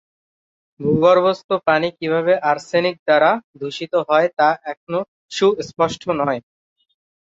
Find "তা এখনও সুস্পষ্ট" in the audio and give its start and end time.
4.37-6.03